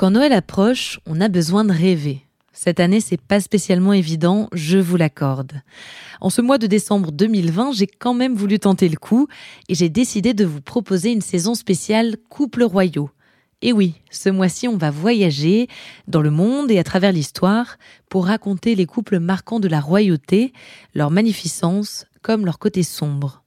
Quand 0.00 0.12
Noël 0.12 0.32
approche, 0.32 0.98
on 1.04 1.20
a 1.20 1.28
besoin 1.28 1.62
de 1.62 1.72
rêver. 1.72 2.24
Cette 2.54 2.80
année, 2.80 3.00
c'est 3.00 3.20
pas 3.20 3.38
spécialement 3.38 3.92
évident, 3.92 4.48
je 4.54 4.78
vous 4.78 4.96
l'accorde. 4.96 5.60
En 6.22 6.30
ce 6.30 6.40
mois 6.40 6.56
de 6.56 6.66
décembre 6.66 7.12
2020, 7.12 7.72
j'ai 7.72 7.86
quand 7.86 8.14
même 8.14 8.34
voulu 8.34 8.58
tenter 8.58 8.88
le 8.88 8.96
coup 8.96 9.28
et 9.68 9.74
j'ai 9.74 9.90
décidé 9.90 10.32
de 10.32 10.46
vous 10.46 10.62
proposer 10.62 11.12
une 11.12 11.20
saison 11.20 11.54
spéciale 11.54 12.16
Couple 12.30 12.62
royaux. 12.62 13.10
Et 13.60 13.74
oui, 13.74 13.96
ce 14.10 14.30
mois-ci, 14.30 14.68
on 14.68 14.78
va 14.78 14.90
voyager 14.90 15.68
dans 16.08 16.22
le 16.22 16.30
monde 16.30 16.70
et 16.70 16.78
à 16.78 16.82
travers 16.82 17.12
l'histoire 17.12 17.76
pour 18.08 18.24
raconter 18.24 18.76
les 18.76 18.86
couples 18.86 19.18
marquants 19.18 19.60
de 19.60 19.68
la 19.68 19.80
royauté, 19.80 20.54
leur 20.94 21.10
magnificence 21.10 22.06
comme 22.22 22.46
leur 22.46 22.58
côté 22.58 22.84
sombre. 22.84 23.42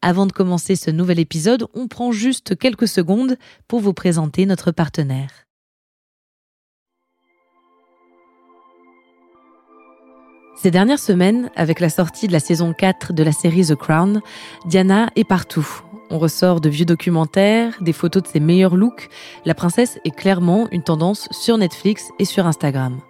Avant 0.00 0.26
de 0.26 0.32
commencer 0.32 0.74
ce 0.74 0.90
nouvel 0.90 1.20
épisode, 1.20 1.68
on 1.74 1.86
prend 1.86 2.10
juste 2.10 2.58
quelques 2.58 2.88
secondes 2.88 3.36
pour 3.68 3.78
vous 3.78 3.94
présenter 3.94 4.46
notre 4.46 4.72
partenaire. 4.72 5.46
Ces 10.54 10.70
dernières 10.70 10.98
semaines, 10.98 11.50
avec 11.56 11.80
la 11.80 11.88
sortie 11.88 12.28
de 12.28 12.32
la 12.32 12.40
saison 12.40 12.72
4 12.72 13.12
de 13.12 13.22
la 13.22 13.32
série 13.32 13.66
The 13.66 13.74
Crown, 13.74 14.20
Diana 14.66 15.10
est 15.16 15.24
partout. 15.24 15.66
On 16.10 16.18
ressort 16.18 16.60
de 16.60 16.68
vieux 16.68 16.84
documentaires, 16.84 17.74
des 17.80 17.94
photos 17.94 18.22
de 18.22 18.28
ses 18.28 18.38
meilleurs 18.38 18.76
looks. 18.76 19.08
La 19.44 19.54
princesse 19.54 19.98
est 20.04 20.14
clairement 20.14 20.68
une 20.70 20.82
tendance 20.82 21.26
sur 21.30 21.56
Netflix 21.56 22.10
et 22.18 22.24
sur 22.26 22.46
Instagram. 22.46 23.00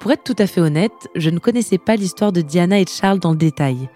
Pour 0.00 0.10
être 0.12 0.24
tout 0.24 0.36
à 0.38 0.46
fait 0.46 0.62
honnête, 0.62 1.08
je 1.14 1.30
ne 1.30 1.38
connaissais 1.38 1.78
pas 1.78 1.96
l'histoire 1.96 2.32
de 2.32 2.40
Diana 2.40 2.78
et 2.78 2.84
de 2.84 2.88
Charles 2.88 3.20
dans 3.20 3.32
le 3.32 3.36
détail. 3.36 3.88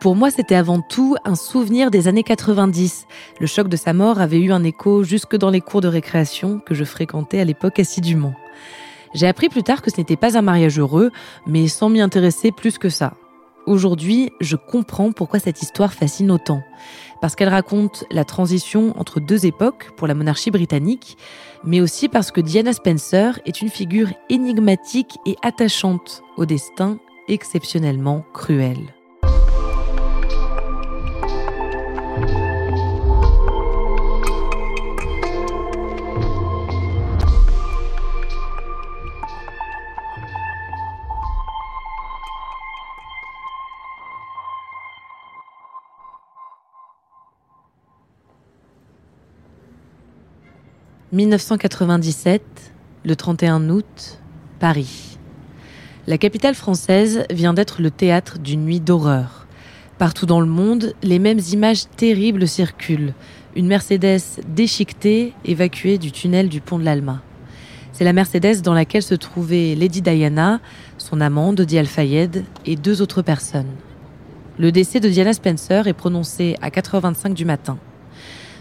Pour 0.00 0.16
moi, 0.16 0.30
c'était 0.30 0.54
avant 0.54 0.80
tout 0.80 1.16
un 1.26 1.34
souvenir 1.34 1.90
des 1.90 2.08
années 2.08 2.22
90. 2.22 3.06
Le 3.38 3.46
choc 3.46 3.68
de 3.68 3.76
sa 3.76 3.92
mort 3.92 4.18
avait 4.18 4.40
eu 4.40 4.50
un 4.50 4.64
écho 4.64 5.02
jusque 5.04 5.36
dans 5.36 5.50
les 5.50 5.60
cours 5.60 5.82
de 5.82 5.88
récréation 5.88 6.58
que 6.58 6.74
je 6.74 6.84
fréquentais 6.84 7.38
à 7.38 7.44
l'époque 7.44 7.78
assidûment. 7.78 8.34
J'ai 9.14 9.26
appris 9.26 9.48
plus 9.48 9.62
tard 9.62 9.82
que 9.82 9.90
ce 9.90 9.96
n'était 9.98 10.16
pas 10.16 10.38
un 10.38 10.42
mariage 10.42 10.78
heureux, 10.78 11.10
mais 11.46 11.68
sans 11.68 11.88
m'y 11.88 12.00
intéresser 12.00 12.52
plus 12.52 12.78
que 12.78 12.88
ça. 12.88 13.14
Aujourd'hui, 13.66 14.30
je 14.40 14.56
comprends 14.56 15.12
pourquoi 15.12 15.38
cette 15.38 15.62
histoire 15.62 15.92
fascine 15.92 16.30
autant. 16.30 16.62
Parce 17.20 17.34
qu'elle 17.34 17.48
raconte 17.48 18.04
la 18.10 18.24
transition 18.24 18.98
entre 18.98 19.20
deux 19.20 19.46
époques 19.46 19.90
pour 19.96 20.06
la 20.06 20.14
monarchie 20.14 20.50
britannique, 20.50 21.18
mais 21.64 21.80
aussi 21.80 22.08
parce 22.08 22.30
que 22.30 22.40
Diana 22.40 22.72
Spencer 22.72 23.38
est 23.44 23.60
une 23.60 23.68
figure 23.68 24.08
énigmatique 24.30 25.18
et 25.26 25.36
attachante 25.42 26.22
au 26.36 26.46
destin 26.46 26.98
exceptionnellement 27.28 28.24
cruel. 28.32 28.78
1997, 51.12 52.40
le 53.04 53.16
31 53.16 53.68
août, 53.68 54.20
Paris. 54.60 55.18
La 56.06 56.18
capitale 56.18 56.54
française 56.54 57.24
vient 57.32 57.52
d'être 57.52 57.82
le 57.82 57.90
théâtre 57.90 58.38
d'une 58.38 58.64
nuit 58.64 58.78
d'horreur. 58.78 59.48
Partout 59.98 60.24
dans 60.24 60.40
le 60.40 60.46
monde, 60.46 60.94
les 61.02 61.18
mêmes 61.18 61.40
images 61.52 61.90
terribles 61.96 62.46
circulent. 62.46 63.12
Une 63.56 63.66
Mercedes 63.66 64.20
déchiquetée 64.46 65.32
évacuée 65.44 65.98
du 65.98 66.12
tunnel 66.12 66.48
du 66.48 66.60
pont 66.60 66.78
de 66.78 66.84
l'Alma. 66.84 67.22
C'est 67.92 68.04
la 68.04 68.12
Mercedes 68.12 68.62
dans 68.62 68.74
laquelle 68.74 69.02
se 69.02 69.16
trouvaient 69.16 69.74
Lady 69.74 70.02
Diana, 70.02 70.60
son 70.96 71.20
amant 71.20 71.52
Dodi 71.52 71.76
Al-Fayed 71.76 72.44
et 72.66 72.76
deux 72.76 73.02
autres 73.02 73.22
personnes. 73.22 73.74
Le 74.60 74.70
décès 74.70 75.00
de 75.00 75.08
Diana 75.08 75.32
Spencer 75.32 75.88
est 75.88 75.92
prononcé 75.92 76.54
à 76.62 76.70
4h25 76.70 77.34
du 77.34 77.44
matin. 77.44 77.78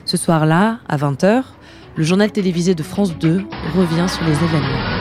Ce 0.06 0.18
soir-là, 0.18 0.80
à 0.90 0.98
20h, 0.98 1.44
le 1.96 2.04
journal 2.04 2.32
télévisé 2.32 2.76
de 2.76 2.84
France 2.84 3.18
2 3.18 3.44
revient 3.76 4.08
sur 4.08 4.24
les 4.24 4.36
événements. 4.36 4.99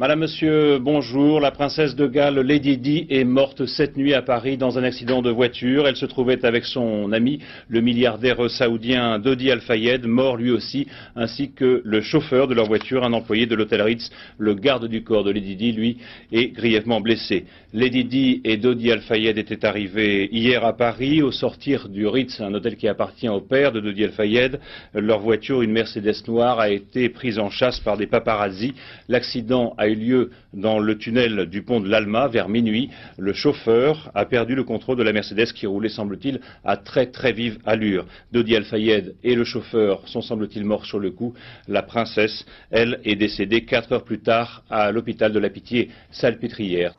Madame, 0.00 0.20
Monsieur, 0.20 0.78
bonjour. 0.78 1.40
La 1.40 1.50
princesse 1.50 1.96
de 1.96 2.06
Galles, 2.06 2.38
Lady 2.38 2.78
Di, 2.78 3.08
est 3.10 3.24
morte 3.24 3.66
cette 3.66 3.96
nuit 3.96 4.14
à 4.14 4.22
Paris 4.22 4.56
dans 4.56 4.78
un 4.78 4.84
accident 4.84 5.22
de 5.22 5.30
voiture. 5.30 5.88
Elle 5.88 5.96
se 5.96 6.06
trouvait 6.06 6.44
avec 6.46 6.66
son 6.66 7.10
ami, 7.10 7.40
le 7.68 7.80
milliardaire 7.80 8.48
saoudien 8.48 9.18
Dodi 9.18 9.50
Al-Fayed, 9.50 10.06
mort 10.06 10.36
lui 10.36 10.52
aussi, 10.52 10.86
ainsi 11.16 11.50
que 11.50 11.82
le 11.84 12.00
chauffeur 12.00 12.46
de 12.46 12.54
leur 12.54 12.66
voiture, 12.66 13.02
un 13.02 13.12
employé 13.12 13.46
de 13.46 13.56
l'hôtel 13.56 13.82
Ritz. 13.82 14.08
Le 14.38 14.54
garde 14.54 14.86
du 14.86 15.02
corps 15.02 15.24
de 15.24 15.32
Lady 15.32 15.56
Di, 15.56 15.72
lui, 15.72 15.96
est 16.30 16.54
grièvement 16.54 17.00
blessé. 17.00 17.46
Lady 17.74 18.04
Di 18.04 18.40
et 18.44 18.56
Dodi 18.56 18.92
Al-Fayed 18.92 19.36
étaient 19.36 19.66
arrivés 19.66 20.28
hier 20.30 20.64
à 20.64 20.76
Paris. 20.76 21.22
Au 21.22 21.32
sortir 21.32 21.88
du 21.88 22.06
Ritz, 22.06 22.40
un 22.40 22.54
hôtel 22.54 22.76
qui 22.76 22.86
appartient 22.86 23.28
au 23.28 23.40
père 23.40 23.72
de 23.72 23.80
Dodi 23.80 24.04
Al-Fayed, 24.04 24.60
leur 24.94 25.18
voiture, 25.18 25.60
une 25.60 25.72
Mercedes 25.72 26.22
noire, 26.28 26.60
a 26.60 26.70
été 26.70 27.08
prise 27.08 27.40
en 27.40 27.50
chasse 27.50 27.80
par 27.80 27.96
des 27.96 28.06
paparazzis. 28.06 28.74
L'accident 29.08 29.74
a 29.76 29.87
eu 29.88 29.94
lieu 29.94 30.30
dans 30.52 30.78
le 30.78 30.96
tunnel 30.96 31.46
du 31.46 31.62
pont 31.62 31.80
de 31.80 31.88
l'Alma 31.88 32.28
vers 32.28 32.48
minuit. 32.48 32.90
Le 33.18 33.32
chauffeur 33.32 34.10
a 34.14 34.24
perdu 34.24 34.54
le 34.54 34.64
contrôle 34.64 34.96
de 34.96 35.02
la 35.02 35.12
Mercedes 35.12 35.52
qui 35.52 35.66
roulait, 35.66 35.88
semble-t-il, 35.88 36.40
à 36.64 36.76
très 36.76 37.06
très 37.06 37.32
vive 37.32 37.58
allure. 37.66 38.06
Dodi 38.32 38.56
Al-Fayed 38.56 39.14
et 39.22 39.34
le 39.34 39.44
chauffeur 39.44 40.06
sont, 40.06 40.22
semble-t-il, 40.22 40.64
morts 40.64 40.86
sur 40.86 40.98
le 40.98 41.10
coup. 41.10 41.34
La 41.66 41.82
princesse, 41.82 42.44
elle, 42.70 43.00
est 43.04 43.16
décédée 43.16 43.64
quatre 43.64 43.92
heures 43.92 44.04
plus 44.04 44.20
tard 44.20 44.62
à 44.70 44.92
l'hôpital 44.92 45.32
de 45.32 45.38
la 45.38 45.50
Pitié, 45.50 45.90
salpêtrière. 46.10 46.94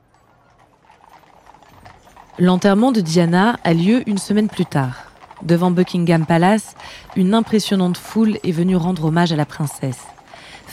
L'enterrement 2.37 2.91
de 2.91 3.01
Diana 3.01 3.57
a 3.63 3.73
lieu 3.73 4.01
une 4.07 4.17
semaine 4.17 4.47
plus 4.47 4.65
tard. 4.65 5.11
Devant 5.43 5.71
Buckingham 5.71 6.25
Palace, 6.25 6.75
une 7.15 7.33
impressionnante 7.33 7.97
foule 7.97 8.37
est 8.43 8.51
venue 8.51 8.75
rendre 8.75 9.05
hommage 9.05 9.31
à 9.31 9.35
la 9.35 9.45
princesse. 9.45 10.05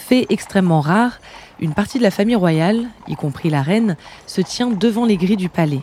Fait 0.09 0.27
extrêmement 0.29 0.81
rare, 0.81 1.19
une 1.59 1.75
partie 1.75 1.99
de 1.99 2.05
la 2.05 2.13
famille 2.13 2.37
royale, 2.37 2.87
y 3.09 3.17
compris 3.17 3.51
la 3.51 3.61
reine, 3.61 3.97
se 4.29 4.41
tient 4.41 4.71
devant 4.71 5.05
les 5.05 5.17
grilles 5.17 5.37
du 5.37 5.49
palais. 5.49 5.83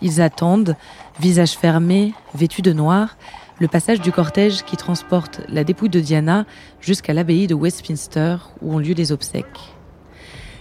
Ils 0.00 0.22
attendent, 0.22 0.76
visage 1.20 1.58
fermé, 1.58 2.14
vêtus 2.34 2.62
de 2.62 2.72
noir, 2.72 3.18
le 3.58 3.68
passage 3.68 4.00
du 4.00 4.12
cortège 4.12 4.62
qui 4.62 4.78
transporte 4.78 5.42
la 5.50 5.62
dépouille 5.62 5.90
de 5.90 6.00
Diana 6.00 6.46
jusqu'à 6.80 7.12
l'abbaye 7.12 7.48
de 7.48 7.54
Westminster 7.54 8.36
où 8.62 8.72
ont 8.72 8.78
lieu 8.78 8.94
les 8.94 9.12
obsèques. 9.12 9.74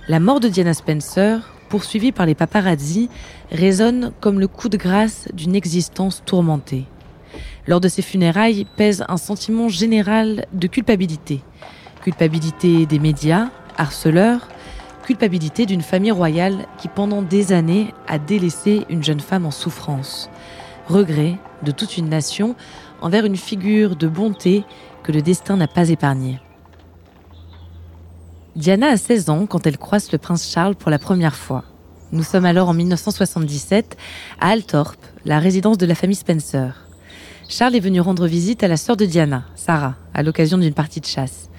La 0.09 0.19
mort 0.19 0.41
de 0.41 0.49
Diana 0.49 0.73
Spencer, 0.73 1.53
poursuivie 1.69 2.11
par 2.11 2.25
les 2.25 2.35
paparazzi, 2.35 3.09
résonne 3.49 4.11
comme 4.19 4.41
le 4.41 4.49
coup 4.49 4.67
de 4.67 4.75
grâce 4.75 5.29
d'une 5.33 5.55
existence 5.55 6.21
tourmentée. 6.25 6.83
Lors 7.65 7.79
de 7.79 7.87
ses 7.87 8.01
funérailles 8.01 8.67
pèse 8.75 9.05
un 9.07 9.15
sentiment 9.15 9.69
général 9.69 10.47
de 10.51 10.67
culpabilité. 10.67 11.41
Culpabilité 12.01 12.85
des 12.85 12.99
médias, 12.99 13.49
harceleur, 13.77 14.47
culpabilité 15.03 15.65
d'une 15.65 15.81
famille 15.81 16.11
royale 16.11 16.67
qui 16.77 16.87
pendant 16.87 17.21
des 17.21 17.51
années 17.51 17.93
a 18.07 18.19
délaissé 18.19 18.85
une 18.89 19.03
jeune 19.03 19.19
femme 19.19 19.45
en 19.45 19.51
souffrance, 19.51 20.29
regret 20.87 21.37
de 21.63 21.71
toute 21.71 21.97
une 21.97 22.09
nation 22.09 22.55
envers 23.01 23.25
une 23.25 23.35
figure 23.35 23.95
de 23.95 24.07
bonté 24.07 24.63
que 25.03 25.11
le 25.11 25.21
destin 25.21 25.57
n'a 25.57 25.67
pas 25.67 25.89
épargnée. 25.89 26.39
Diana 28.55 28.87
a 28.87 28.97
16 28.97 29.29
ans 29.29 29.45
quand 29.45 29.67
elle 29.67 29.77
croise 29.77 30.11
le 30.11 30.17
prince 30.17 30.49
Charles 30.51 30.75
pour 30.75 30.91
la 30.91 30.99
première 30.99 31.35
fois. 31.35 31.63
Nous 32.11 32.23
sommes 32.23 32.45
alors 32.45 32.69
en 32.69 32.73
1977 32.73 33.95
à 34.39 34.49
Althorpe, 34.49 35.05
la 35.25 35.39
résidence 35.39 35.77
de 35.77 35.85
la 35.85 35.95
famille 35.95 36.15
Spencer. 36.15 36.87
Charles 37.47 37.75
est 37.75 37.79
venu 37.79 37.99
rendre 37.99 38.27
visite 38.27 38.63
à 38.63 38.67
la 38.67 38.77
sœur 38.77 38.95
de 38.97 39.05
Diana, 39.05 39.43
Sarah, 39.55 39.95
à 40.13 40.23
l'occasion 40.23 40.57
d'une 40.57 40.73
partie 40.73 40.99
de 41.01 41.05
chasse. 41.05 41.49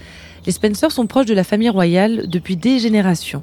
Les 0.47 0.53
Spencer 0.53 0.91
sont 0.91 1.07
proches 1.07 1.27
de 1.27 1.35
la 1.35 1.45
famille 1.45 1.69
royale 1.69 2.29
depuis 2.29 2.57
des 2.57 2.79
générations. 2.79 3.43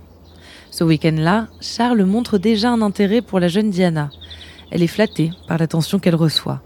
Ce 0.71 0.83
week-end-là, 0.83 1.47
Charles 1.61 2.03
montre 2.03 2.37
déjà 2.37 2.71
un 2.71 2.81
intérêt 2.81 3.21
pour 3.21 3.39
la 3.39 3.47
jeune 3.47 3.69
Diana. 3.69 4.09
Elle 4.71 4.81
est 4.81 4.87
flattée 4.87 5.31
par 5.47 5.59
l'attention 5.59 5.99
qu'elle 5.99 6.15
reçoit. 6.15 6.61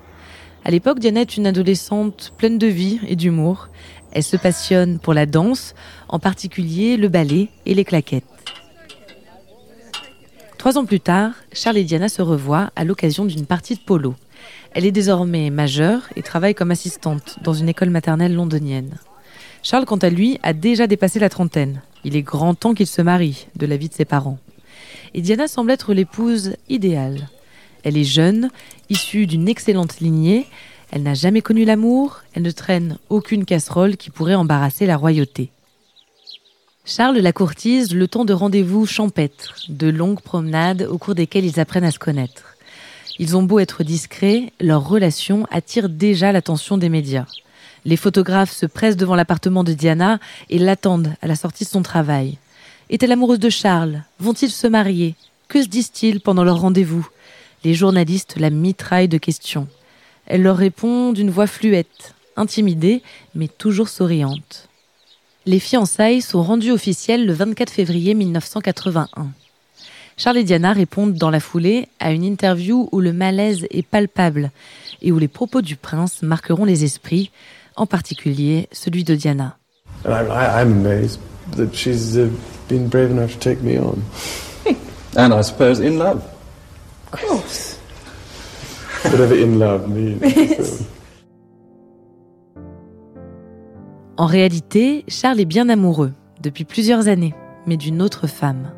À 0.64 0.72
l'époque, 0.72 1.00
Diana 1.00 1.22
est 1.22 1.38
une 1.38 1.48
adolescente 1.48 2.34
pleine 2.38 2.58
de 2.58 2.68
vie 2.68 3.00
et 3.08 3.16
d'humour. 3.16 3.68
Elle 4.14 4.24
se 4.24 4.38
passionne 4.38 5.00
pour 5.00 5.14
la 5.14 5.26
danse, 5.26 5.74
en 6.08 6.20
particulier 6.20 6.98
le 6.98 7.10
ballet 7.10 7.50
et 7.66 7.74
les 7.74 7.86
claquettes. 7.86 8.24
Trois 10.58 10.78
ans 10.78 10.86
plus 10.86 11.00
tard, 11.00 11.32
Charles 11.52 11.78
et 11.78 11.84
Diana 11.84 12.08
se 12.08 12.22
revoient 12.22 12.72
à 12.76 12.84
l'occasion 12.84 13.26
d'une 13.26 13.46
partie 13.46 13.76
de 13.76 13.82
polo. 13.82 14.16
Elle 14.74 14.86
est 14.86 14.92
désormais 14.92 15.50
majeure 15.50 16.04
et 16.16 16.22
travaille 16.22 16.56
comme 16.56 16.72
assistante 16.72 17.38
dans 17.42 17.54
une 17.54 17.68
école 17.68 17.90
maternelle 17.90 18.34
londonienne. 18.34 18.98
Charles, 19.64 19.86
quant 19.86 19.98
à 19.98 20.10
lui, 20.10 20.40
a 20.44 20.54
déjà 20.54 20.88
dépassé 20.88 21.20
la 21.20 21.30
trentaine. 21.30 21.82
Il 22.04 22.16
est 22.16 22.24
grand 22.24 22.56
temps 22.56 22.74
qu'il 22.74 22.88
se 22.88 23.02
marie, 23.02 23.48
de 23.56 23.66
la 23.66 23.78
vie 23.78 23.90
de 23.90 23.94
ses 23.94 24.06
parents. 24.06 24.40
Et 25.14 25.22
Diana 25.22 25.48
semble 25.48 25.72
être 25.72 25.94
l'épouse 25.94 26.56
idéale. 26.70 27.30
Elle 27.84 27.98
est 27.98 28.04
jeune, 28.04 28.50
issue 28.90 29.28
d'une 29.28 29.48
excellente 29.48 30.00
lignée, 30.00 30.48
elle 30.92 31.04
n'a 31.04 31.14
jamais 31.14 31.42
connu 31.42 31.64
l'amour, 31.64 32.22
elle 32.34 32.44
ne 32.44 32.52
traîne 32.52 32.98
aucune 33.10 33.46
casserole 33.46 33.98
qui 33.98 34.10
pourrait 34.10 34.36
embarrasser 34.36 34.86
la 34.86 34.98
royauté. 34.98 35.50
Charles 36.84 37.20
la 37.20 37.32
courtise 37.32 37.94
le 37.96 38.08
temps 38.08 38.26
de 38.26 38.34
rendez-vous 38.34 38.86
champêtres, 38.86 39.56
de 39.70 39.88
longues 39.88 40.22
promenades 40.22 40.88
au 40.90 40.98
cours 40.98 41.16
desquelles 41.16 41.46
ils 41.46 41.60
apprennent 41.60 41.84
à 41.84 41.92
se 41.92 42.00
connaître. 42.00 42.58
Ils 43.20 43.38
ont 43.38 43.44
beau 43.44 43.60
être 43.60 43.84
discrets, 43.84 44.52
leur 44.60 44.88
relation 44.88 45.46
attire 45.52 45.90
déjà 45.90 46.32
l'attention 46.32 46.78
des 46.78 46.90
médias. 46.90 47.28
Les 47.86 47.98
photographes 47.98 48.52
se 48.52 48.66
pressent 48.66 48.98
devant 48.98 49.16
l'appartement 49.16 49.64
de 49.64 49.74
Diana 49.74 50.20
et 50.50 50.60
l'attendent 50.60 51.14
à 51.22 51.28
la 51.28 51.36
sortie 51.36 51.64
de 51.64 51.70
son 51.70 51.82
travail. 51.82 52.38
Est-elle 52.90 53.12
amoureuse 53.12 53.40
de 53.40 53.50
Charles? 53.50 54.04
Vont-ils 54.20 54.52
se 54.52 54.68
marier? 54.68 55.16
Que 55.48 55.64
se 55.64 55.68
disent-ils 55.68 56.22
pendant 56.22 56.44
leur 56.44 56.60
rendez-vous? 56.60 57.08
Les 57.64 57.74
journalistes 57.74 58.36
la 58.38 58.50
mitraillent 58.50 59.08
de 59.08 59.18
questions. 59.18 59.68
Elle 60.26 60.44
leur 60.44 60.58
répond 60.58 61.12
d'une 61.12 61.30
voix 61.30 61.48
fluette, 61.48 62.16
intimidée, 62.36 63.02
mais 63.36 63.48
toujours 63.48 63.90
souriante. 63.90 64.68
Les 65.46 65.60
fiançailles 65.60 66.22
sont 66.22 66.44
rendues 66.44 66.72
officielles 66.72 67.26
le 67.26 67.34
24 67.34 67.72
février 67.72 68.14
1981. 68.14 69.32
Charles 70.18 70.38
et 70.38 70.44
Diana 70.44 70.74
répondent 70.74 71.16
dans 71.16 71.32
la 71.32 71.40
foulée 71.40 71.88
à 72.00 72.12
une 72.12 72.24
interview 72.24 72.88
où 72.92 73.00
le 73.00 73.12
malaise 73.12 73.66
est 73.72 73.86
palpable 73.86 74.52
et 75.02 75.12
où 75.12 75.18
les 75.18 75.28
propos 75.28 75.62
du 75.62 75.76
prince 75.76 76.22
marqueront 76.22 76.66
les 76.66 76.84
esprits, 76.84 77.32
en 77.76 77.86
particulier 77.86 78.68
celui 78.72 79.04
de 79.04 79.16
Diana. 79.16 79.58
I'm 80.06 80.86
amazed 80.86 81.20
that 81.56 81.74
she's 81.74 82.18
uh, 82.18 82.30
been 82.68 82.88
brave 82.88 83.12
enough 83.12 83.34
to 83.34 83.40
take 83.40 83.62
me 83.62 83.78
on. 83.78 84.02
And 85.18 85.34
I 85.34 85.42
suppose 85.42 85.80
in 85.80 85.98
love. 85.98 86.24
Of 87.14 87.22
course. 87.22 87.78
Whatever 89.04 89.36
in 89.36 89.60
love 89.60 89.88
means. 89.90 90.88
En 94.18 94.28
réalité, 94.28 95.04
Charles 95.08 95.40
est 95.40 95.46
bien 95.46 95.68
amoureux, 95.68 96.14
depuis 96.44 96.64
plusieurs 96.64 97.08
années, 97.08 97.34
mais 97.66 97.76
d'une 97.76 98.04
autre 98.04 98.28
femme. 98.28 98.72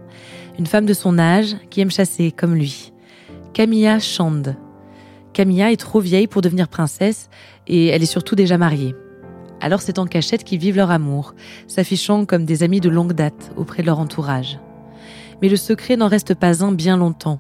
Une 0.58 0.68
femme 0.68 0.86
de 0.86 0.94
son 0.94 1.20
âge 1.20 1.58
qui 1.70 1.82
aime 1.82 1.92
chasser 1.92 2.32
comme 2.32 2.56
lui. 2.56 2.94
Camilla 3.52 4.00
Chand. 4.00 4.56
Camilla 5.34 5.72
est 5.72 5.78
trop 5.78 6.00
vieille 6.00 6.28
pour 6.28 6.42
devenir 6.42 6.68
princesse 6.68 7.30
et 7.68 7.88
elle 7.88 8.04
est 8.04 8.08
surtout 8.08 8.36
déjà 8.36 8.58
mariée. 8.58 8.96
Alors 9.60 9.82
c'est 9.82 9.98
en 9.98 10.06
cachette 10.06 10.44
qu'ils 10.44 10.60
vivent 10.60 10.76
leur 10.76 10.92
amour, 10.92 11.34
s'affichant 11.68 12.26
comme 12.26 12.46
des 12.46 12.64
amis 12.64 12.82
de 12.82 12.90
longue 12.90 13.14
date 13.14 13.52
auprès 13.56 13.82
de 13.82 13.88
leur 13.88 14.00
entourage. 14.00 14.60
Mais 15.42 15.50
le 15.50 15.56
secret 15.56 15.98
n'en 15.98 16.08
reste 16.08 16.36
pas 16.36 16.64
un 16.64 16.72
bien 16.72 16.98
longtemps. 16.98 17.40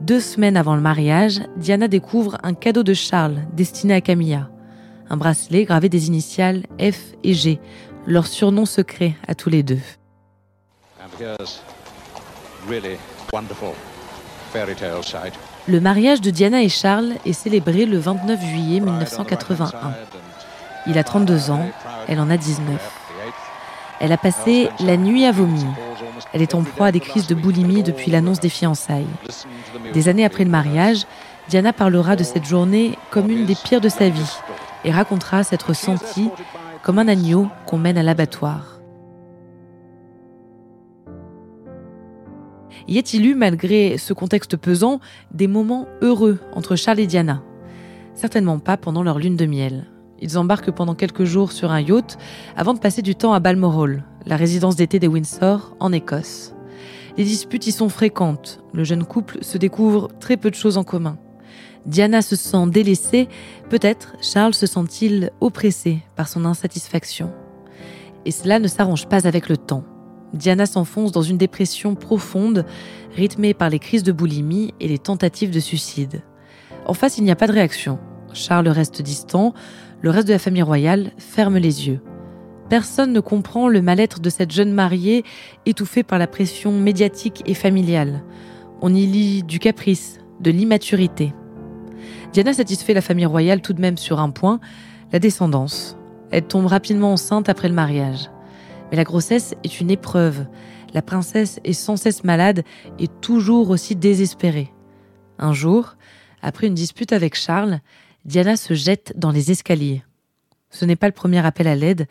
Deux 0.00 0.20
semaines 0.20 0.56
avant 0.56 0.74
le 0.74 0.80
mariage, 0.80 1.40
Diana 1.56 1.88
découvre 1.88 2.38
un 2.42 2.54
cadeau 2.54 2.82
de 2.82 2.94
Charles 2.94 3.38
destiné 3.52 3.94
à 3.94 4.00
Camilla. 4.00 4.50
Un 5.10 5.16
bracelet 5.16 5.64
gravé 5.64 5.88
des 5.88 6.06
initiales 6.08 6.64
F 6.80 7.14
et 7.22 7.34
G, 7.34 7.60
leur 8.06 8.26
surnom 8.26 8.64
secret 8.64 9.14
à 9.26 9.34
tous 9.34 9.50
les 9.50 9.62
deux. 9.62 9.80
Le 15.68 15.80
mariage 15.80 16.20
de 16.20 16.30
Diana 16.30 16.62
et 16.62 16.68
Charles 16.68 17.14
est 17.24 17.32
célébré 17.32 17.86
le 17.86 17.98
29 17.98 18.40
juillet 18.40 18.78
1981. 18.78 19.94
Il 20.86 20.96
a 20.96 21.02
32 21.02 21.50
ans, 21.50 21.68
elle 22.06 22.20
en 22.20 22.30
a 22.30 22.36
19. 22.36 22.80
Elle 23.98 24.12
a 24.12 24.16
passé 24.16 24.68
la 24.78 24.96
nuit 24.96 25.24
à 25.24 25.32
vomir. 25.32 25.66
Elle 26.32 26.42
est 26.42 26.54
en 26.54 26.62
proie 26.62 26.86
à 26.86 26.92
des 26.92 27.00
crises 27.00 27.26
de 27.26 27.34
boulimie 27.34 27.82
depuis 27.82 28.12
l'annonce 28.12 28.38
des 28.38 28.48
fiançailles. 28.48 29.06
Des 29.92 30.08
années 30.08 30.24
après 30.24 30.44
le 30.44 30.50
mariage, 30.50 31.04
Diana 31.48 31.72
parlera 31.72 32.14
de 32.14 32.22
cette 32.22 32.44
journée 32.44 32.96
comme 33.10 33.28
une 33.28 33.44
des 33.44 33.56
pires 33.56 33.80
de 33.80 33.88
sa 33.88 34.08
vie 34.08 34.36
et 34.84 34.92
racontera 34.92 35.42
s'être 35.42 35.74
sentie 35.74 36.30
comme 36.82 37.00
un 37.00 37.08
agneau 37.08 37.48
qu'on 37.66 37.78
mène 37.78 37.98
à 37.98 38.04
l'abattoir. 38.04 38.75
Y 42.88 42.98
a-t-il 42.98 43.26
eu, 43.26 43.34
malgré 43.34 43.98
ce 43.98 44.12
contexte 44.12 44.56
pesant, 44.56 45.00
des 45.32 45.48
moments 45.48 45.88
heureux 46.02 46.38
entre 46.54 46.76
Charles 46.76 47.00
et 47.00 47.06
Diana? 47.06 47.42
Certainement 48.14 48.60
pas 48.60 48.76
pendant 48.76 49.02
leur 49.02 49.18
lune 49.18 49.36
de 49.36 49.46
miel. 49.46 49.86
Ils 50.20 50.38
embarquent 50.38 50.70
pendant 50.70 50.94
quelques 50.94 51.24
jours 51.24 51.52
sur 51.52 51.72
un 51.72 51.80
yacht 51.80 52.16
avant 52.56 52.74
de 52.74 52.78
passer 52.78 53.02
du 53.02 53.14
temps 53.14 53.32
à 53.32 53.40
Balmoral, 53.40 54.04
la 54.24 54.36
résidence 54.36 54.76
d'été 54.76 54.98
des 54.98 55.08
Windsor, 55.08 55.76
en 55.80 55.92
Écosse. 55.92 56.54
Les 57.16 57.24
disputes 57.24 57.66
y 57.66 57.72
sont 57.72 57.88
fréquentes. 57.88 58.60
Le 58.72 58.84
jeune 58.84 59.04
couple 59.04 59.38
se 59.42 59.58
découvre 59.58 60.08
très 60.20 60.36
peu 60.36 60.50
de 60.50 60.54
choses 60.54 60.78
en 60.78 60.84
commun. 60.84 61.18
Diana 61.86 62.22
se 62.22 62.36
sent 62.36 62.66
délaissée, 62.68 63.28
peut-être 63.68 64.16
Charles 64.20 64.54
se 64.54 64.66
sent-il 64.66 65.30
oppressé 65.40 66.02
par 66.14 66.28
son 66.28 66.44
insatisfaction. 66.44 67.32
Et 68.24 68.30
cela 68.30 68.58
ne 68.58 68.68
s'arrange 68.68 69.06
pas 69.06 69.26
avec 69.26 69.48
le 69.48 69.56
temps. 69.56 69.84
Diana 70.36 70.66
s'enfonce 70.66 71.12
dans 71.12 71.22
une 71.22 71.38
dépression 71.38 71.94
profonde, 71.94 72.64
rythmée 73.14 73.54
par 73.54 73.70
les 73.70 73.78
crises 73.78 74.02
de 74.02 74.12
boulimie 74.12 74.74
et 74.80 74.88
les 74.88 74.98
tentatives 74.98 75.50
de 75.50 75.60
suicide. 75.60 76.22
En 76.86 76.94
face, 76.94 77.18
il 77.18 77.24
n'y 77.24 77.30
a 77.30 77.36
pas 77.36 77.46
de 77.46 77.52
réaction. 77.52 77.98
Charles 78.32 78.68
reste 78.68 79.02
distant, 79.02 79.54
le 80.02 80.10
reste 80.10 80.28
de 80.28 80.32
la 80.32 80.38
famille 80.38 80.62
royale 80.62 81.12
ferme 81.18 81.56
les 81.56 81.88
yeux. 81.88 82.00
Personne 82.68 83.12
ne 83.12 83.20
comprend 83.20 83.68
le 83.68 83.80
mal-être 83.80 84.20
de 84.20 84.30
cette 84.30 84.50
jeune 84.50 84.72
mariée 84.72 85.24
étouffée 85.66 86.02
par 86.02 86.18
la 86.18 86.26
pression 86.26 86.72
médiatique 86.72 87.42
et 87.46 87.54
familiale. 87.54 88.22
On 88.82 88.94
y 88.94 89.06
lit 89.06 89.42
du 89.42 89.58
caprice, 89.58 90.18
de 90.40 90.50
l'immaturité. 90.50 91.32
Diana 92.32 92.52
satisfait 92.52 92.94
la 92.94 93.00
famille 93.00 93.26
royale 93.26 93.62
tout 93.62 93.72
de 93.72 93.80
même 93.80 93.96
sur 93.96 94.20
un 94.20 94.30
point, 94.30 94.60
la 95.12 95.18
descendance. 95.18 95.96
Elle 96.30 96.44
tombe 96.44 96.66
rapidement 96.66 97.12
enceinte 97.12 97.48
après 97.48 97.68
le 97.68 97.74
mariage. 97.74 98.30
Mais 98.90 98.96
la 98.96 99.04
grossesse 99.04 99.54
est 99.64 99.80
une 99.80 99.90
épreuve. 99.90 100.46
La 100.94 101.02
princesse 101.02 101.60
est 101.64 101.72
sans 101.72 101.96
cesse 101.96 102.24
malade 102.24 102.64
et 102.98 103.08
toujours 103.08 103.70
aussi 103.70 103.96
désespérée. 103.96 104.72
Un 105.38 105.52
jour, 105.52 105.96
après 106.42 106.66
une 106.66 106.74
dispute 106.74 107.12
avec 107.12 107.34
Charles, 107.34 107.80
Diana 108.24 108.56
se 108.56 108.74
jette 108.74 109.12
dans 109.16 109.30
les 109.30 109.50
escaliers. 109.50 110.02
Ce 110.70 110.84
n'est 110.84 110.96
pas 110.96 111.08
le 111.08 111.12
premier 111.12 111.44
appel 111.44 111.66
à 111.66 111.76
l'aide, 111.76 112.06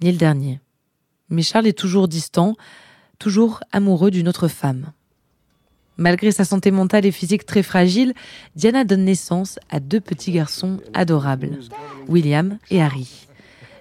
ni 0.00 0.12
le 0.12 0.18
dernier. 0.18 0.60
Mais 1.30 1.42
Charles 1.42 1.66
est 1.66 1.78
toujours 1.78 2.08
distant, 2.08 2.56
toujours 3.18 3.60
amoureux 3.72 4.10
d'une 4.10 4.28
autre 4.28 4.48
femme. 4.48 4.92
Malgré 5.96 6.30
sa 6.30 6.44
santé 6.44 6.70
mentale 6.70 7.06
et 7.06 7.12
physique 7.12 7.44
très 7.44 7.64
fragile, 7.64 8.14
Diana 8.54 8.84
donne 8.84 9.04
naissance 9.04 9.58
à 9.68 9.80
deux 9.80 10.00
petits 10.00 10.32
garçons 10.32 10.78
adorables, 10.94 11.58
William 12.08 12.58
et 12.70 12.80
Harry. 12.80 13.27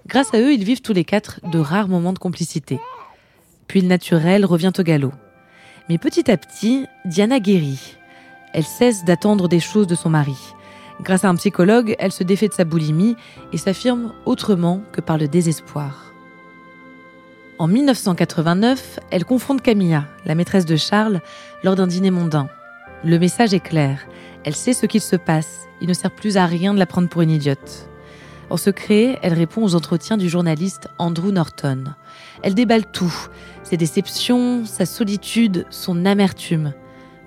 Grâce 0.08 0.34
à 0.34 0.40
eux, 0.40 0.54
ils 0.54 0.64
vivent 0.64 0.82
tous 0.82 0.94
les 0.94 1.04
quatre 1.04 1.42
de 1.52 1.60
rares 1.60 1.90
moments 1.90 2.14
de 2.14 2.20
complicité. 2.20 2.80
Puis 3.68 3.82
le 3.82 3.88
naturel 3.88 4.46
revient 4.46 4.72
au 4.78 4.84
galop. 4.84 5.12
Mais 5.90 5.98
petit 5.98 6.32
à 6.32 6.38
petit, 6.38 6.86
Diana 7.06 7.40
guérit. 7.40 7.98
Elle 8.54 8.64
cesse 8.64 9.04
d'attendre 9.04 9.50
des 9.50 9.60
choses 9.60 9.88
de 9.88 9.96
son 9.96 10.10
mari. 10.10 10.38
Grâce 11.02 11.26
à 11.26 11.30
un 11.30 11.36
psychologue, 11.36 11.96
elle 12.00 12.14
se 12.14 12.24
défait 12.24 12.48
de 12.48 12.54
sa 12.54 12.64
boulimie 12.64 13.18
et 13.52 13.58
s'affirme 13.58 14.14
autrement 14.26 14.82
que 14.94 15.02
par 15.02 15.18
le 15.18 15.28
désespoir. 15.28 16.14
En 17.60 17.68
1989, 17.68 19.00
elle 19.12 19.26
confronte 19.26 19.62
Camilla, 19.62 20.06
la 20.26 20.36
maîtresse 20.36 20.66
de 20.66 20.76
Charles, 20.78 21.22
lors 21.64 21.76
d'un 21.76 21.88
dîner 21.88 22.12
mondain. 22.12 22.48
Le 23.04 23.20
message 23.20 23.54
est 23.54 23.60
clair. 23.60 24.08
Elle 24.46 24.56
sait 24.56 24.74
ce 24.74 24.86
qu'il 24.86 25.02
se 25.02 25.18
passe. 25.18 25.68
Il 25.82 25.90
ne 25.90 25.94
sert 25.94 26.12
plus 26.12 26.38
à 26.38 26.46
rien 26.46 26.74
de 26.74 26.80
la 26.80 26.86
prendre 26.86 27.10
pour 27.10 27.22
une 27.22 27.32
idiote. 27.32 27.90
En 28.50 28.56
secret, 28.56 29.20
elle 29.22 29.34
répond 29.34 29.64
aux 29.64 29.76
entretiens 29.76 30.16
du 30.16 30.30
journaliste 30.30 30.88
Andrew 31.00 31.32
Norton. 31.32 31.84
Elle 32.44 32.56
déballe 32.56 32.90
tout, 32.90 33.14
ses 33.64 33.76
déceptions, 33.76 34.66
sa 34.66 34.86
solitude, 34.86 35.66
son 35.70 36.06
amertume. 36.06 36.74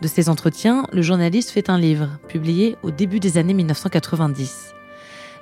De 0.00 0.08
ces 0.08 0.30
entretiens, 0.30 0.86
le 0.92 1.02
journaliste 1.02 1.50
fait 1.50 1.68
un 1.68 1.78
livre, 1.78 2.08
publié 2.26 2.78
au 2.82 2.90
début 2.90 3.20
des 3.20 3.36
années 3.36 3.52
1990. 3.52 4.74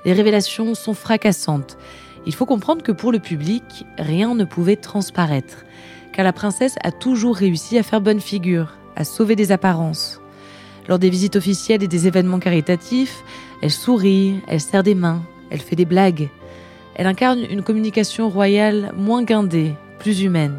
Les 0.05 0.13
révélations 0.13 0.75
sont 0.75 0.95
fracassantes. 0.95 1.79
Il 2.27 2.35
faut 2.35 2.47
comprendre 2.47 2.83
que 2.83 2.91
pour 2.91 3.13
le 3.13 3.21
public, 3.21 3.87
rien 3.99 4.35
ne 4.35 4.45
pouvait 4.45 4.75
transparaître, 4.75 5.65
car 6.13 6.25
la 6.25 6.33
princesse 6.33 6.75
a 6.83 6.91
toujours 6.91 7.37
réussi 7.37 7.79
à 7.79 7.85
faire 7.85 8.01
bonne 8.01 8.21
figure, 8.21 8.75
à 8.97 9.05
sauver 9.05 9.37
des 9.37 9.53
apparences. 9.53 10.21
Lors 10.89 10.99
des 10.99 11.11
visites 11.11 11.37
officielles 11.37 11.85
et 11.85 11.89
des 11.89 12.09
événements 12.09 12.41
caritatifs, 12.41 13.23
elle 13.63 13.71
sourit, 13.71 14.41
elle 14.49 14.61
serre 14.61 14.83
des 14.83 14.97
mains, 14.97 15.23
elle 15.51 15.61
fait 15.61 15.77
des 15.77 15.85
blagues. 15.85 16.29
Elle 16.95 17.07
incarne 17.07 17.45
une 17.49 17.63
communication 17.63 18.29
royale 18.29 18.93
moins 18.97 19.23
guindée, 19.23 19.75
plus 19.99 20.23
humaine. 20.23 20.59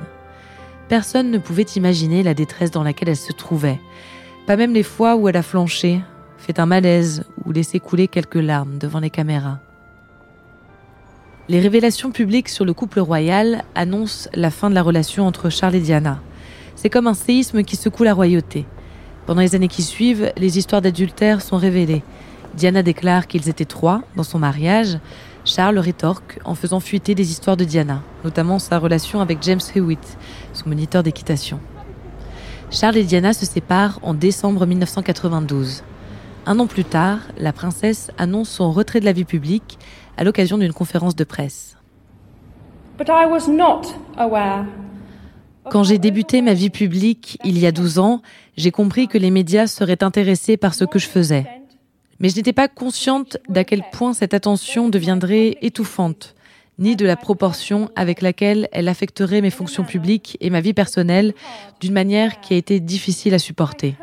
Personne 0.87 1.31
ne 1.31 1.37
pouvait 1.37 1.63
imaginer 1.75 2.23
la 2.23 2.33
détresse 2.33 2.71
dans 2.71 2.83
laquelle 2.83 3.09
elle 3.09 3.15
se 3.15 3.33
trouvait. 3.33 3.79
Pas 4.47 4.55
même 4.55 4.73
les 4.73 4.83
fois 4.83 5.15
où 5.15 5.29
elle 5.29 5.37
a 5.37 5.43
flanché, 5.43 6.01
fait 6.37 6.59
un 6.59 6.65
malaise 6.65 7.25
ou 7.45 7.51
laissé 7.51 7.79
couler 7.79 8.07
quelques 8.07 8.35
larmes 8.35 8.77
devant 8.77 8.99
les 8.99 9.09
caméras. 9.09 9.59
Les 11.49 11.59
révélations 11.59 12.11
publiques 12.11 12.49
sur 12.49 12.63
le 12.63 12.73
couple 12.73 12.99
royal 12.99 13.63
annoncent 13.75 14.29
la 14.33 14.51
fin 14.51 14.69
de 14.69 14.75
la 14.75 14.83
relation 14.83 15.25
entre 15.25 15.49
Charles 15.49 15.75
et 15.75 15.79
Diana. 15.79 16.21
C'est 16.75 16.89
comme 16.89 17.07
un 17.07 17.13
séisme 17.13 17.63
qui 17.63 17.75
secoue 17.75 18.03
la 18.03 18.13
royauté. 18.13 18.65
Pendant 19.25 19.41
les 19.41 19.53
années 19.53 19.67
qui 19.67 19.83
suivent, 19.83 20.31
les 20.37 20.57
histoires 20.57 20.81
d'adultère 20.81 21.41
sont 21.41 21.57
révélées. 21.57 22.03
Diana 22.55 22.83
déclare 22.83 23.27
qu'ils 23.27 23.49
étaient 23.49 23.65
trois 23.65 24.01
dans 24.15 24.23
son 24.23 24.39
mariage. 24.39 24.99
Charles 25.45 25.79
rétorque 25.79 26.39
en 26.45 26.55
faisant 26.55 26.79
fuiter 26.79 27.15
des 27.15 27.31
histoires 27.31 27.57
de 27.57 27.63
Diana, 27.63 28.01
notamment 28.23 28.59
sa 28.59 28.77
relation 28.77 29.21
avec 29.21 29.41
James 29.41 29.61
Hewitt, 29.75 30.17
son 30.53 30.69
moniteur 30.69 31.01
d'équitation. 31.01 31.59
Charles 32.71 32.97
et 32.97 33.03
Diana 33.03 33.33
se 33.33 33.45
séparent 33.45 33.99
en 34.03 34.13
décembre 34.13 34.65
1992. 34.65 35.83
Un 36.45 36.59
an 36.59 36.67
plus 36.67 36.85
tard, 36.85 37.19
la 37.37 37.53
princesse 37.53 38.11
annonce 38.17 38.49
son 38.49 38.71
retrait 38.71 38.99
de 38.99 39.05
la 39.05 39.11
vie 39.11 39.25
publique 39.25 39.79
à 40.17 40.23
l'occasion 40.23 40.57
d'une 40.57 40.73
conférence 40.73 41.15
de 41.15 41.23
presse. 41.23 41.77
Quand 45.71 45.83
j'ai 45.83 45.97
débuté 45.97 46.41
ma 46.41 46.53
vie 46.53 46.69
publique 46.69 47.37
il 47.43 47.57
y 47.57 47.65
a 47.65 47.71
12 47.71 47.99
ans, 47.99 48.21
j'ai 48.57 48.71
compris 48.71 49.07
que 49.07 49.17
les 49.17 49.31
médias 49.31 49.67
seraient 49.67 50.03
intéressés 50.03 50.57
par 50.57 50.73
ce 50.73 50.85
que 50.85 50.99
je 50.99 51.07
faisais. 51.07 51.47
Mais 52.19 52.29
je 52.29 52.35
n'étais 52.35 52.53
pas 52.53 52.67
consciente 52.67 53.37
d'à 53.47 53.63
quel 53.63 53.83
point 53.91 54.13
cette 54.13 54.33
attention 54.33 54.89
deviendrait 54.89 55.57
étouffante, 55.61 56.35
ni 56.77 56.95
de 56.95 57.05
la 57.05 57.15
proportion 57.15 57.89
avec 57.95 58.21
laquelle 58.21 58.67
elle 58.71 58.89
affecterait 58.89 59.41
mes 59.41 59.49
fonctions 59.49 59.85
publiques 59.85 60.37
et 60.41 60.49
ma 60.49 60.61
vie 60.61 60.73
personnelle 60.73 61.33
d'une 61.79 61.93
manière 61.93 62.41
qui 62.41 62.53
a 62.53 62.57
été 62.57 62.79
difficile 62.79 63.33
à 63.33 63.39
supporter. 63.39 63.95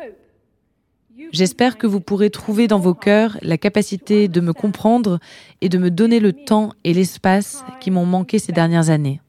J'espère 1.31 1.77
que 1.77 1.87
vous 1.87 1.99
pourrez 1.99 2.29
trouver 2.29 2.67
dans 2.67 2.79
vos 2.79 2.93
cœurs 2.93 3.37
la 3.41 3.57
capacité 3.57 4.27
de 4.27 4.41
me 4.41 4.53
comprendre 4.53 5.19
et 5.61 5.69
de 5.69 5.77
me 5.77 5.91
donner 5.91 6.19
le 6.19 6.33
temps 6.33 6.71
et 6.83 6.93
l'espace 6.93 7.63
qui 7.81 7.91
m'ont 7.91 8.05
manqué 8.05 8.39
ces 8.39 8.53
dernières 8.53 8.89
années. 8.89 9.19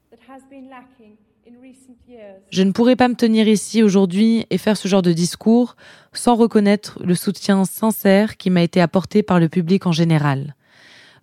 Je 2.51 2.63
ne 2.63 2.71
pourrais 2.71 2.95
pas 2.95 3.07
me 3.07 3.15
tenir 3.15 3.47
ici 3.47 3.83
aujourd'hui 3.83 4.45
et 4.49 4.57
faire 4.57 4.75
ce 4.75 4.87
genre 4.87 5.03
de 5.03 5.13
discours 5.13 5.75
sans 6.13 6.35
reconnaître 6.35 6.99
le 7.03 7.15
soutien 7.15 7.65
sincère 7.65 8.37
qui 8.37 8.49
m'a 8.49 8.63
été 8.63 8.81
apporté 8.81 9.23
par 9.23 9.39
le 9.39 9.49
public 9.49 9.85
en 9.85 9.91
général. 9.91 10.55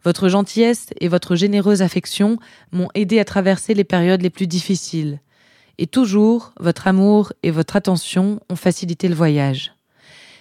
Votre 0.05 0.29
gentillesse 0.29 0.89
et 1.01 1.09
votre 1.09 1.35
généreuse 1.35 1.83
affection 1.83 2.39
m'ont 2.71 2.89
aidé 2.95 3.19
à 3.19 3.25
traverser 3.25 3.75
les 3.75 3.85
périodes 3.85 4.23
les 4.23 4.31
plus 4.31 4.47
difficiles. 4.47 5.21
Et 5.79 5.87
toujours, 5.87 6.53
votre 6.61 6.87
amour 6.87 7.33
et 7.43 7.51
votre 7.51 7.77
attention 7.77 8.41
ont 8.49 8.57
facilité 8.57 9.09
le 9.09 9.15
voyage. 9.15 9.75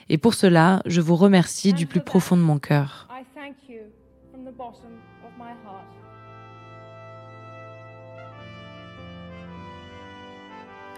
Et 0.07 0.17
pour 0.17 0.35
cela, 0.35 0.81
je 0.85 1.01
vous 1.01 1.15
remercie 1.15 1.73
du 1.73 1.87
plus 1.87 1.99
profond 1.99 2.37
de 2.37 2.41
mon 2.41 2.59
cœur. 2.59 3.07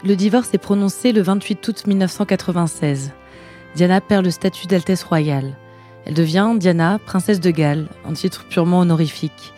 Le 0.04 0.16
divorce 0.16 0.54
est 0.54 0.60
prononcé 0.60 1.12
le 1.12 1.22
28 1.22 1.68
août 1.68 1.88
1996. 1.88 3.14
Diana 3.76 4.02
perd 4.02 4.26
le 4.26 4.32
statut 4.32 4.68
d'Altesse 4.68 5.04
royale. 5.04 5.56
Elle 6.06 6.14
devient 6.14 6.54
Diana, 6.58 7.00
princesse 7.06 7.40
de 7.40 7.52
Galles, 7.52 7.88
un 8.08 8.14
titre 8.14 8.46
purement 8.48 8.80
honorifique. 8.80 9.54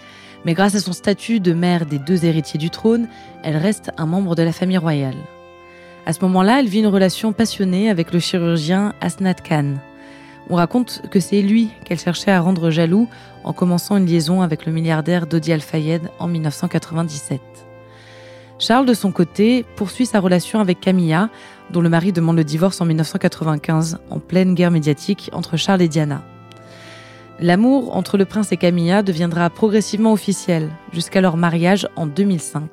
Mais 0.46 0.54
grâce 0.54 0.76
à 0.76 0.80
son 0.80 0.94
statut 0.94 1.40
de 1.40 1.54
mère 1.54 1.86
des 1.86 2.00
deux 2.00 2.26
héritiers 2.26 2.60
du 2.60 2.70
trône, 2.70 3.08
elle 3.44 3.58
reste 3.58 3.92
un 3.98 4.06
membre 4.06 4.36
de 4.36 4.44
la 4.44 4.52
famille 4.52 4.78
royale. 4.78 5.18
À 6.06 6.14
ce 6.14 6.22
moment-là, 6.22 6.60
elle 6.60 6.68
vit 6.68 6.80
une 6.80 6.88
relation 6.88 7.34
passionnée 7.34 7.90
avec 7.90 8.12
le 8.14 8.20
chirurgien 8.20 8.94
Asnat 9.02 9.36
Khan. 9.36 9.76
On 10.50 10.56
raconte 10.56 11.04
que 11.12 11.20
c'est 11.20 11.42
lui 11.42 11.70
qu'elle 11.86 12.00
cherchait 12.00 12.32
à 12.32 12.42
rendre 12.42 12.72
jaloux 12.72 13.08
en 13.44 13.54
commençant 13.54 13.98
une 13.98 14.08
liaison 14.08 14.42
avec 14.42 14.66
le 14.66 14.72
milliardaire 14.72 15.28
Dodi 15.28 15.54
Al-Fayed 15.54 16.10
en 16.18 16.28
1997. 16.28 17.69
Charles, 18.60 18.86
de 18.86 18.94
son 18.94 19.14
côté, 19.14 19.66
poursuit 19.78 20.06
sa 20.06 20.20
relation 20.20 20.60
avec 20.60 20.82
Camilla, 20.82 21.30
dont 21.72 21.80
le 21.80 21.88
mari 21.88 22.12
demande 22.12 22.36
le 22.36 22.44
divorce 22.44 22.82
en 22.82 22.86
1995, 22.86 24.00
en 24.10 24.20
pleine 24.20 24.54
guerre 24.54 24.70
médiatique 24.70 25.30
entre 25.32 25.56
Charles 25.56 25.82
et 25.82 25.88
Diana. 25.88 26.22
L'amour 27.40 27.96
entre 27.96 28.18
le 28.18 28.26
prince 28.26 28.52
et 28.52 28.58
Camilla 28.58 29.02
deviendra 29.02 29.50
progressivement 29.50 30.12
officiel, 30.12 30.70
jusqu'à 30.92 31.22
leur 31.22 31.38
mariage 31.38 31.88
en 31.96 32.06
2005. 32.06 32.70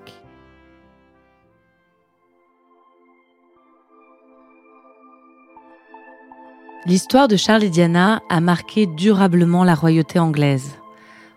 L'histoire 6.85 7.29
de 7.29 7.37
Charles 7.37 7.63
et 7.63 7.71
Diana 7.71 8.23
a 8.29 8.41
marqué 8.41 8.87
durablement 8.87 9.63
la 9.63 9.77
royauté 9.77 10.19
anglaise. 10.19 10.75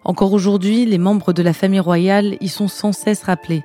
Encore 0.04 0.34
aujourd'hui, 0.34 0.86
les 0.86 0.98
membres 0.98 1.34
de 1.34 1.44
la 1.44 1.54
famille 1.54 1.80
royale 1.80 2.38
y 2.42 2.48
sont 2.48 2.68
sans 2.68 2.94
cesse 2.94 3.24
rappelés, 3.24 3.64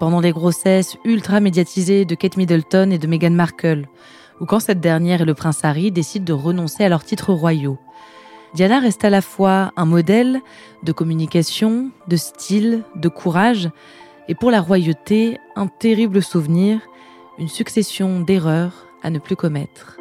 pendant 0.00 0.20
les 0.20 0.32
grossesses 0.32 0.96
ultra 1.04 1.38
médiatisées 1.40 2.06
de 2.06 2.14
Kate 2.16 2.38
Middleton 2.38 2.90
et 2.90 2.98
de 2.98 3.06
Meghan 3.06 3.30
Markle, 3.30 3.86
ou 4.40 4.46
quand 4.46 4.58
cette 4.58 4.80
dernière 4.80 5.20
et 5.20 5.24
le 5.26 5.34
prince 5.34 5.62
Harry 5.62 5.92
décident 5.92 6.24
de 6.24 6.32
renoncer 6.32 6.82
à 6.82 6.88
leurs 6.88 7.04
titres 7.04 7.34
royaux. 7.34 7.78
Diana 8.54 8.80
reste 8.80 9.04
à 9.04 9.10
la 9.10 9.20
fois 9.20 9.72
un 9.76 9.84
modèle 9.84 10.40
de 10.82 10.92
communication, 10.92 11.90
de 12.08 12.16
style, 12.16 12.82
de 12.96 13.08
courage, 13.08 13.70
et 14.26 14.34
pour 14.34 14.50
la 14.50 14.62
royauté, 14.62 15.38
un 15.54 15.66
terrible 15.66 16.22
souvenir, 16.22 16.80
une 17.38 17.48
succession 17.48 18.20
d'erreurs 18.20 18.86
à 19.02 19.10
ne 19.10 19.18
plus 19.18 19.36
commettre. 19.36 19.98